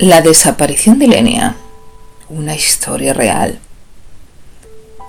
La 0.00 0.20
desaparición 0.20 1.00
de 1.00 1.08
Lenia. 1.08 1.56
Una 2.28 2.54
historia 2.54 3.12
real. 3.12 3.58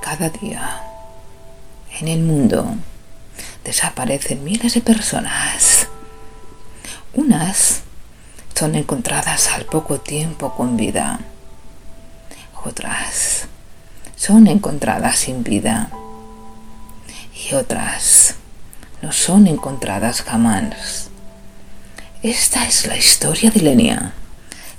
Cada 0.02 0.30
día 0.30 0.82
en 2.00 2.08
el 2.08 2.22
mundo 2.22 2.74
desaparecen 3.64 4.44
miles 4.44 4.74
de 4.74 4.82
personas. 4.82 5.88
Unas 7.14 7.82
son 8.56 8.74
encontradas 8.74 9.50
al 9.50 9.66
poco 9.66 10.00
tiempo 10.00 10.56
con 10.56 10.76
vida. 10.76 11.20
Otras 12.66 13.46
son 14.16 14.48
encontradas 14.48 15.20
sin 15.20 15.44
vida. 15.44 15.92
Y 17.48 17.54
otras 17.54 18.38
no 19.04 19.12
son 19.12 19.46
encontradas 19.46 20.24
jamás. 20.24 21.12
Esta 22.24 22.68
es 22.68 22.88
la 22.88 22.98
historia 22.98 23.52
de 23.52 23.62
Lenia 23.62 24.14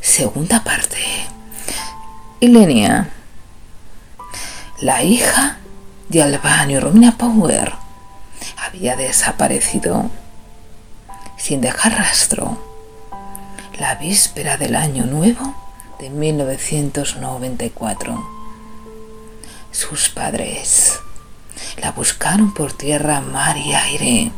Segunda 0.00 0.64
parte. 0.64 0.96
Ilenia, 2.40 3.10
la 4.80 5.02
hija 5.02 5.58
de 6.08 6.22
Albano 6.22 6.72
y 6.72 6.78
Romina 6.78 7.18
Power, 7.18 7.74
había 8.56 8.96
desaparecido 8.96 10.08
sin 11.36 11.60
dejar 11.60 11.98
rastro 11.98 12.58
la 13.78 13.96
víspera 13.96 14.56
del 14.56 14.74
año 14.74 15.04
nuevo 15.04 15.54
de 15.98 16.08
1994. 16.08 18.26
Sus 19.70 20.08
padres 20.08 20.98
la 21.76 21.92
buscaron 21.92 22.54
por 22.54 22.72
tierra, 22.72 23.20
mar 23.20 23.58
y 23.58 23.74
aire 23.74 24.32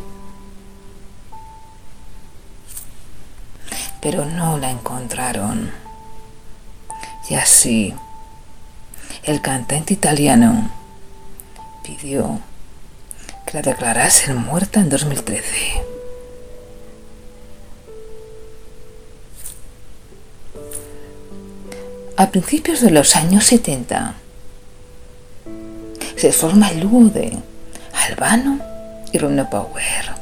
pero 4.02 4.26
no 4.26 4.58
la 4.58 4.70
encontraron. 4.70 5.70
Y 7.30 7.34
así, 7.34 7.94
el 9.22 9.40
cantante 9.40 9.94
italiano 9.94 10.70
pidió 11.84 12.40
que 13.46 13.54
la 13.54 13.62
declarasen 13.62 14.36
muerta 14.36 14.80
en 14.80 14.88
2013. 14.88 15.46
A 22.16 22.30
principios 22.30 22.80
de 22.80 22.90
los 22.90 23.14
años 23.14 23.44
70 23.44 24.14
se 26.16 26.32
forma 26.32 26.70
el 26.70 26.80
dúo 26.80 27.08
de 27.08 27.38
Albano 27.94 28.58
y 29.12 29.18
Bruno 29.18 29.48
Power. 29.48 30.21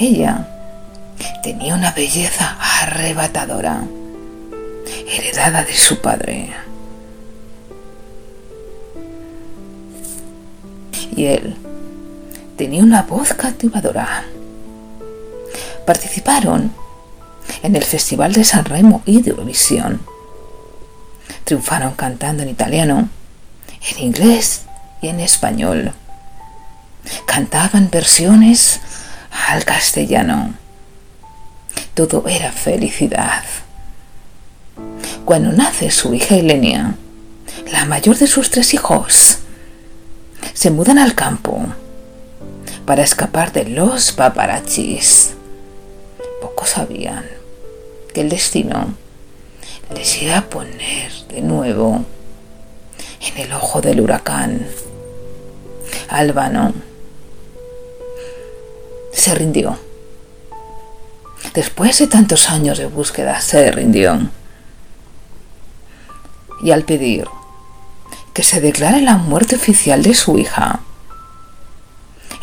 Ella 0.00 0.48
tenía 1.42 1.74
una 1.74 1.92
belleza 1.92 2.56
arrebatadora, 2.58 3.82
heredada 5.06 5.62
de 5.62 5.76
su 5.76 6.00
padre. 6.00 6.54
Y 11.14 11.26
él 11.26 11.54
tenía 12.56 12.82
una 12.82 13.02
voz 13.02 13.34
cautivadora. 13.34 14.24
Participaron 15.86 16.72
en 17.62 17.76
el 17.76 17.84
Festival 17.84 18.32
de 18.32 18.44
San 18.44 18.64
Remo 18.64 19.02
y 19.04 19.20
de 19.20 19.32
Eurovisión. 19.32 20.00
Triunfaron 21.44 21.92
cantando 21.92 22.42
en 22.42 22.48
italiano, 22.48 23.10
en 23.90 23.98
inglés 24.02 24.62
y 25.02 25.08
en 25.08 25.20
español. 25.20 25.92
Cantaban 27.26 27.90
versiones 27.90 28.80
al 29.50 29.64
castellano. 29.64 30.54
Todo 31.94 32.24
era 32.28 32.52
felicidad. 32.52 33.42
Cuando 35.24 35.50
nace 35.50 35.90
su 35.90 36.14
hija 36.14 36.36
Elenia, 36.36 36.94
la 37.72 37.84
mayor 37.84 38.16
de 38.16 38.28
sus 38.28 38.50
tres 38.50 38.74
hijos, 38.74 39.38
se 40.54 40.70
mudan 40.70 40.98
al 40.98 41.16
campo 41.16 41.66
para 42.86 43.02
escapar 43.02 43.52
de 43.52 43.64
los 43.64 44.12
paparachis. 44.12 45.34
Pocos 46.40 46.70
sabían 46.70 47.24
que 48.14 48.20
el 48.20 48.28
destino 48.28 48.94
les 49.92 50.22
iba 50.22 50.38
a 50.38 50.46
poner 50.46 51.10
de 51.28 51.40
nuevo 51.40 52.04
en 53.20 53.36
el 53.36 53.52
ojo 53.52 53.80
del 53.80 54.00
huracán. 54.00 54.64
Albano 56.08 56.72
se 59.20 59.34
rindió. 59.34 59.78
Después 61.54 61.98
de 61.98 62.06
tantos 62.06 62.48
años 62.48 62.78
de 62.78 62.86
búsqueda, 62.86 63.40
se 63.40 63.70
rindió. 63.70 64.30
Y 66.62 66.70
al 66.70 66.84
pedir 66.84 67.28
que 68.32 68.42
se 68.42 68.60
declare 68.60 69.02
la 69.02 69.16
muerte 69.16 69.56
oficial 69.56 70.02
de 70.02 70.14
su 70.14 70.38
hija, 70.38 70.80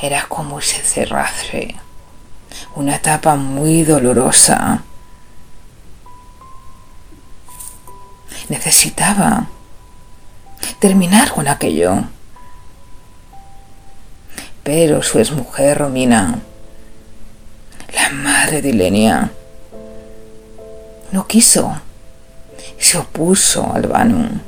era 0.02 0.28
como 0.28 0.62
si 0.62 0.78
cerrase 0.78 1.76
una 2.76 2.96
etapa 2.96 3.36
muy 3.36 3.84
dolorosa. 3.84 4.84
Necesitaba 8.50 9.48
terminar 10.80 11.32
con 11.32 11.48
aquello. 11.48 12.04
Pero 14.64 15.02
su 15.02 15.18
exmujer 15.18 15.80
Romina 15.80 16.40
la 17.94 18.10
madre 18.10 18.62
de 18.62 18.70
Ilenia 18.70 19.32
no 21.12 21.26
quiso, 21.26 21.82
se 22.78 22.98
opuso 22.98 23.72
al 23.74 23.88
Banu, 23.88 24.42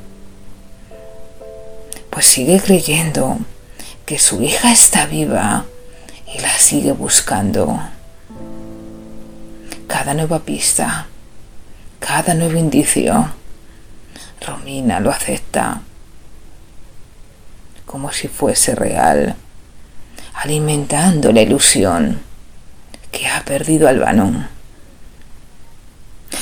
pues 2.10 2.26
sigue 2.26 2.60
creyendo 2.60 3.38
que 4.04 4.18
su 4.18 4.42
hija 4.42 4.72
está 4.72 5.06
viva 5.06 5.64
y 6.34 6.38
la 6.40 6.50
sigue 6.50 6.92
buscando. 6.92 7.80
Cada 9.86 10.14
nueva 10.14 10.40
pista, 10.40 11.06
cada 11.98 12.34
nuevo 12.34 12.58
indicio, 12.58 13.30
Romina 14.40 15.00
lo 15.00 15.10
acepta 15.10 15.82
como 17.86 18.12
si 18.12 18.28
fuese 18.28 18.74
real, 18.74 19.34
alimentando 20.34 21.32
la 21.32 21.40
ilusión 21.42 22.29
que 23.10 23.28
ha 23.28 23.44
perdido 23.44 23.88
al 23.88 23.96
Albano. 23.96 24.48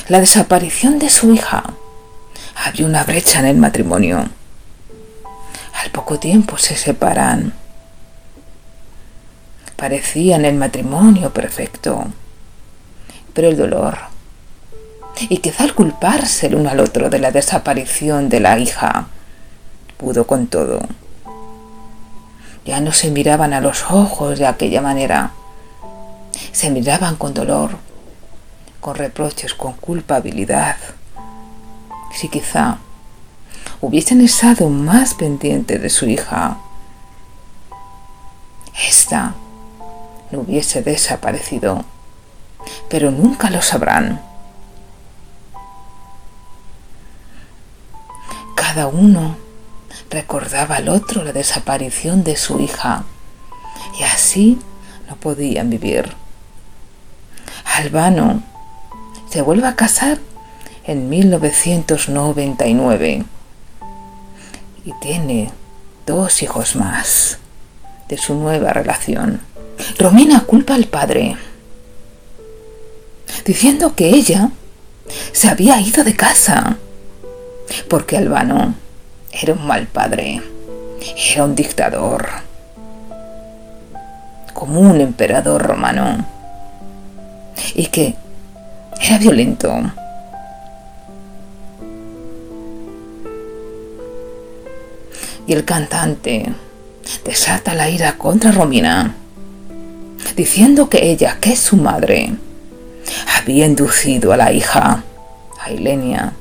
La 0.08 0.20
desaparición 0.20 0.98
de 0.98 1.10
su 1.10 1.32
hija 1.34 1.64
abrió 2.64 2.86
una 2.86 3.04
brecha 3.04 3.40
en 3.40 3.46
el 3.46 3.56
matrimonio. 3.56 4.28
Al 5.82 5.90
poco 5.90 6.18
tiempo 6.18 6.58
se 6.58 6.76
separan. 6.76 7.54
Parecían 9.76 10.44
el 10.44 10.54
matrimonio 10.56 11.32
perfecto, 11.32 12.06
pero 13.32 13.48
el 13.48 13.56
dolor 13.56 14.18
y 15.28 15.38
quizá 15.38 15.64
al 15.64 15.74
culparse 15.74 16.46
el 16.46 16.54
uno 16.54 16.70
al 16.70 16.80
otro 16.80 17.10
de 17.10 17.18
la 17.18 17.30
desaparición 17.30 18.28
de 18.28 18.40
la 18.40 18.58
hija 18.58 19.08
pudo 19.96 20.26
con 20.26 20.46
todo. 20.46 20.80
Ya 22.64 22.80
no 22.80 22.92
se 22.92 23.10
miraban 23.10 23.52
a 23.52 23.60
los 23.60 23.90
ojos 23.90 24.38
de 24.38 24.46
aquella 24.46 24.80
manera 24.80 25.32
se 26.52 26.70
miraban 26.70 27.16
con 27.16 27.34
dolor, 27.34 27.78
con 28.80 28.94
reproches, 28.94 29.54
con 29.54 29.74
culpabilidad. 29.74 30.76
Si 32.14 32.28
quizá 32.28 32.78
hubiesen 33.80 34.20
estado 34.20 34.68
más 34.68 35.14
pendiente 35.14 35.78
de 35.78 35.90
su 35.90 36.06
hija, 36.06 36.58
esta 38.86 39.34
no 40.30 40.40
hubiese 40.40 40.82
desaparecido, 40.82 41.84
pero 42.88 43.10
nunca 43.10 43.50
lo 43.50 43.62
sabrán. 43.62 44.22
Cada 48.54 48.86
uno 48.86 49.36
recordaba 50.10 50.76
al 50.76 50.88
otro 50.88 51.24
la 51.24 51.32
desaparición 51.32 52.24
de 52.24 52.36
su 52.36 52.60
hija 52.60 53.04
y 53.98 54.02
así 54.04 54.58
no 55.08 55.16
podían 55.16 55.70
vivir. 55.70 56.14
Albano 57.78 58.42
se 59.30 59.40
vuelve 59.40 59.68
a 59.68 59.76
casar 59.76 60.18
en 60.82 61.08
1999 61.08 63.24
y 64.84 64.92
tiene 65.00 65.52
dos 66.04 66.42
hijos 66.42 66.74
más 66.74 67.38
de 68.08 68.18
su 68.18 68.34
nueva 68.34 68.72
relación. 68.72 69.40
Romina 69.96 70.40
culpa 70.40 70.74
al 70.74 70.86
padre, 70.86 71.36
diciendo 73.44 73.94
que 73.94 74.08
ella 74.08 74.50
se 75.30 75.48
había 75.48 75.80
ido 75.80 76.02
de 76.02 76.16
casa 76.16 76.78
porque 77.88 78.16
Albano 78.16 78.74
era 79.30 79.52
un 79.52 79.64
mal 79.64 79.86
padre, 79.86 80.42
era 81.32 81.44
un 81.44 81.54
dictador, 81.54 82.28
como 84.52 84.80
un 84.80 85.00
emperador 85.00 85.62
romano 85.62 86.37
y 87.74 87.86
que 87.86 88.14
era 89.00 89.18
violento. 89.18 89.72
Y 95.46 95.52
el 95.52 95.64
cantante 95.64 96.52
desata 97.24 97.74
la 97.74 97.88
ira 97.88 98.18
contra 98.18 98.52
Romina, 98.52 99.14
diciendo 100.36 100.90
que 100.90 101.10
ella, 101.10 101.38
que 101.40 101.52
es 101.52 101.60
su 101.60 101.76
madre, 101.76 102.34
había 103.38 103.66
inducido 103.66 104.32
a 104.32 104.36
la 104.36 104.52
hija, 104.52 105.02
a 105.60 105.70
Ilenia, 105.70 106.34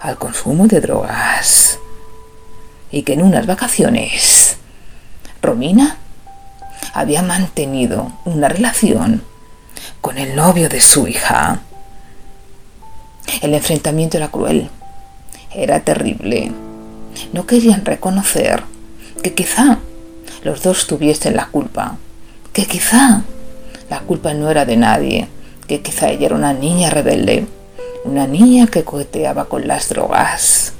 al 0.00 0.18
consumo 0.18 0.66
de 0.66 0.80
drogas 0.80 1.78
y 2.90 3.02
que 3.02 3.14
en 3.14 3.22
unas 3.22 3.46
vacaciones 3.46 4.56
Romina 5.42 5.96
había 6.92 7.22
mantenido 7.22 8.12
una 8.24 8.48
relación 8.48 9.22
con 10.04 10.18
el 10.18 10.36
novio 10.36 10.68
de 10.68 10.82
su 10.82 11.08
hija. 11.08 11.60
El 13.40 13.54
enfrentamiento 13.54 14.18
era 14.18 14.28
cruel, 14.28 14.68
era 15.54 15.80
terrible. 15.80 16.52
No 17.32 17.46
querían 17.46 17.86
reconocer 17.86 18.64
que 19.22 19.32
quizá 19.32 19.78
los 20.42 20.62
dos 20.62 20.86
tuviesen 20.86 21.36
la 21.36 21.46
culpa, 21.46 21.96
que 22.52 22.66
quizá 22.66 23.22
la 23.88 24.00
culpa 24.00 24.34
no 24.34 24.50
era 24.50 24.66
de 24.66 24.76
nadie, 24.76 25.26
que 25.66 25.80
quizá 25.80 26.10
ella 26.10 26.26
era 26.26 26.36
una 26.36 26.52
niña 26.52 26.90
rebelde, 26.90 27.46
una 28.04 28.26
niña 28.26 28.66
que 28.66 28.84
coqueteaba 28.84 29.46
con 29.46 29.66
las 29.66 29.88
drogas. 29.88 30.74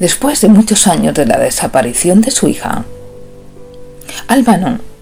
Después 0.00 0.42
de 0.42 0.48
muchos 0.48 0.86
años 0.86 1.14
de 1.14 1.24
la 1.24 1.38
desaparición 1.38 2.20
de 2.20 2.30
su 2.30 2.46
hija, 2.46 2.84
Albano 4.28 4.95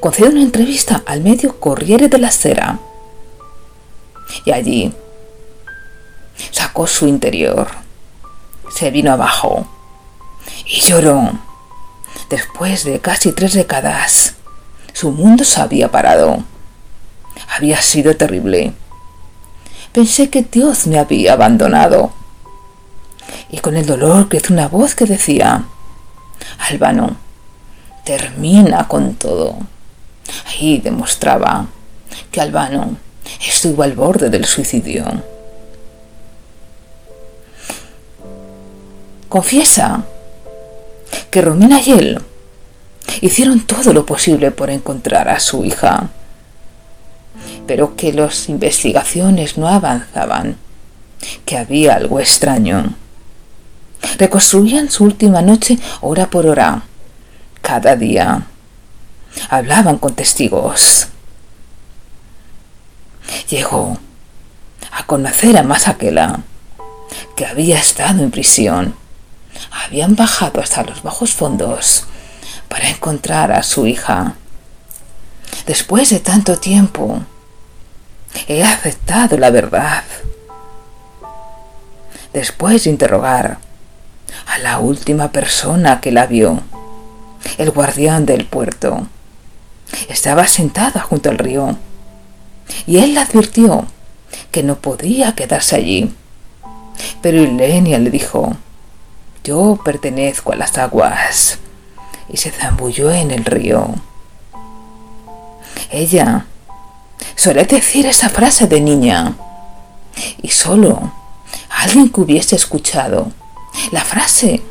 concedió 0.00 0.30
una 0.30 0.42
entrevista 0.42 1.02
al 1.06 1.20
medio 1.22 1.58
Corriere 1.58 2.08
de 2.08 2.18
la 2.18 2.30
Sera 2.30 2.78
y 4.44 4.52
allí 4.52 4.92
sacó 6.50 6.86
su 6.86 7.06
interior, 7.06 7.68
se 8.74 8.90
vino 8.90 9.12
abajo 9.12 9.66
y 10.66 10.80
lloró. 10.80 11.38
Después 12.28 12.84
de 12.84 13.00
casi 13.00 13.32
tres 13.32 13.54
décadas, 13.54 14.34
su 14.92 15.10
mundo 15.10 15.44
se 15.44 15.60
había 15.60 15.90
parado. 15.90 16.44
Había 17.56 17.80
sido 17.82 18.16
terrible. 18.16 18.72
Pensé 19.92 20.30
que 20.30 20.42
Dios 20.42 20.86
me 20.86 20.98
había 20.98 21.32
abandonado. 21.32 22.12
Y 23.50 23.58
con 23.58 23.76
el 23.76 23.86
dolor 23.86 24.28
creció 24.28 24.54
una 24.54 24.68
voz 24.68 24.94
que 24.94 25.06
decía, 25.06 25.64
Albano, 26.58 27.16
termina 28.10 28.88
con 28.88 29.14
todo. 29.14 29.56
Ahí 30.46 30.78
demostraba 30.78 31.68
que 32.32 32.40
Albano 32.40 32.96
estuvo 33.46 33.84
al 33.84 33.92
borde 33.92 34.28
del 34.28 34.46
suicidio. 34.46 35.04
Confiesa 39.28 40.02
que 41.30 41.40
Romina 41.40 41.80
y 41.80 41.92
él 41.92 42.20
hicieron 43.20 43.60
todo 43.60 43.92
lo 43.92 44.04
posible 44.04 44.50
por 44.50 44.70
encontrar 44.70 45.28
a 45.28 45.38
su 45.38 45.64
hija, 45.64 46.08
pero 47.68 47.94
que 47.94 48.12
las 48.12 48.48
investigaciones 48.48 49.56
no 49.56 49.68
avanzaban, 49.68 50.56
que 51.44 51.56
había 51.56 51.94
algo 51.94 52.18
extraño. 52.18 52.92
Reconstruían 54.18 54.90
su 54.90 55.04
última 55.04 55.42
noche 55.42 55.78
hora 56.00 56.28
por 56.28 56.46
hora, 56.46 56.82
cada 57.70 57.94
día. 57.94 58.48
Hablaban 59.48 59.98
con 59.98 60.12
testigos. 60.16 61.06
Llegó 63.48 63.96
a 64.90 65.06
conocer 65.06 65.56
a 65.56 65.62
Masaquela, 65.62 66.40
que 67.36 67.46
había 67.46 67.78
estado 67.78 68.24
en 68.24 68.32
prisión. 68.32 68.96
Habían 69.70 70.16
bajado 70.16 70.60
hasta 70.60 70.82
los 70.82 71.04
bajos 71.04 71.32
fondos 71.32 72.06
para 72.68 72.88
encontrar 72.88 73.52
a 73.52 73.62
su 73.62 73.86
hija. 73.86 74.34
Después 75.64 76.10
de 76.10 76.18
tanto 76.18 76.58
tiempo, 76.58 77.20
he 78.48 78.64
aceptado 78.64 79.38
la 79.38 79.50
verdad. 79.50 80.02
Después 82.32 82.82
de 82.82 82.90
interrogar 82.90 83.58
a 84.46 84.58
la 84.58 84.80
última 84.80 85.30
persona 85.30 86.00
que 86.00 86.10
la 86.10 86.26
vio, 86.26 86.64
el 87.58 87.70
guardián 87.70 88.26
del 88.26 88.46
puerto. 88.46 89.06
Estaba 90.08 90.46
sentada 90.46 91.00
junto 91.00 91.30
al 91.30 91.38
río 91.38 91.76
y 92.86 92.98
él 92.98 93.16
advirtió 93.18 93.86
que 94.50 94.62
no 94.62 94.76
podía 94.76 95.34
quedarse 95.34 95.76
allí. 95.76 96.14
Pero 97.22 97.42
Ilenia 97.42 97.98
le 97.98 98.10
dijo, 98.10 98.56
yo 99.44 99.78
pertenezco 99.84 100.52
a 100.52 100.56
las 100.56 100.76
aguas 100.78 101.58
y 102.28 102.36
se 102.36 102.50
zambulló 102.50 103.10
en 103.10 103.30
el 103.30 103.44
río. 103.44 103.94
Ella 105.90 106.46
suele 107.34 107.64
decir 107.64 108.06
esa 108.06 108.28
frase 108.28 108.66
de 108.66 108.80
niña 108.80 109.34
y 110.42 110.48
solo 110.48 111.12
alguien 111.70 112.10
que 112.10 112.20
hubiese 112.20 112.56
escuchado 112.56 113.32
la 113.92 114.02
frase 114.02 114.62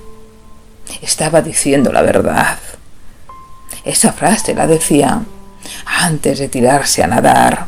estaba 1.02 1.42
diciendo 1.42 1.92
la 1.92 2.02
verdad. 2.02 2.58
Esa 3.84 4.14
frase 4.14 4.54
la 4.54 4.68
decía 4.68 5.22
antes 5.86 6.40
de 6.40 6.50
tirarse 6.50 7.04
a 7.04 7.08
nadar. 7.08 7.68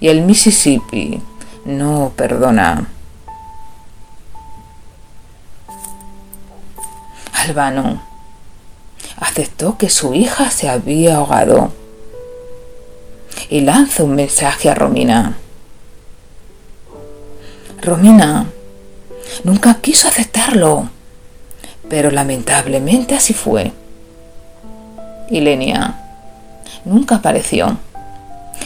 Y 0.00 0.08
el 0.08 0.22
Mississippi 0.22 1.22
no 1.64 2.12
perdona. 2.16 2.88
Albano 7.32 8.02
aceptó 9.16 9.76
que 9.78 9.90
su 9.90 10.14
hija 10.14 10.50
se 10.50 10.68
había 10.68 11.16
ahogado 11.16 11.72
y 13.48 13.60
lanza 13.60 14.02
un 14.02 14.14
mensaje 14.14 14.70
a 14.70 14.74
Romina. 14.74 15.36
Romina 17.82 18.46
nunca 19.44 19.74
quiso 19.80 20.08
aceptarlo, 20.08 20.90
pero 21.90 22.10
lamentablemente 22.12 23.16
así 23.16 23.34
fue. 23.34 23.72
Y 25.28 25.40
Lenia 25.40 26.00
nunca 26.84 27.16
apareció. 27.16 27.76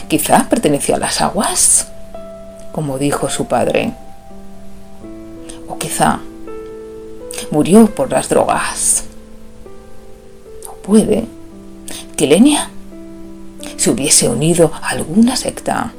Quizá 0.07 0.47
perteneció 0.47 0.95
a 0.95 0.99
las 0.99 1.19
aguas, 1.21 1.87
como 2.71 2.99
dijo 2.99 3.27
su 3.29 3.47
padre. 3.47 3.93
O 5.67 5.77
quizá 5.79 6.19
murió 7.49 7.87
por 7.87 8.11
las 8.11 8.29
drogas. 8.29 9.05
O 10.69 10.73
puede 10.75 11.25
que 12.15 12.27
Lenia 12.27 12.69
se 13.75 13.89
hubiese 13.89 14.29
unido 14.29 14.71
a 14.81 14.89
alguna 14.89 15.35
secta 15.35 15.93